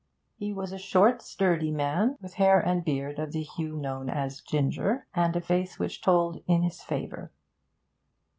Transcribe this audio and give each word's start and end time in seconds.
He 0.35 0.51
was 0.51 0.71
a 0.71 0.79
short, 0.79 1.21
sturdy 1.21 1.69
man, 1.69 2.17
with 2.19 2.33
hair 2.33 2.59
and 2.59 2.83
beard 2.83 3.19
of 3.19 3.33
the 3.33 3.43
hue 3.43 3.75
known 3.77 4.09
as 4.09 4.41
ginger, 4.41 5.05
and 5.13 5.35
a 5.35 5.41
face 5.41 5.77
which 5.77 6.01
told 6.01 6.41
in 6.47 6.63
his 6.63 6.81
favour. 6.81 7.31